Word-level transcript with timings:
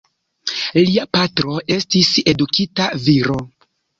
Lia 0.77 1.03
patro 1.17 1.59
estis 1.77 2.09
edukita 2.33 2.91
viro. 3.07 3.39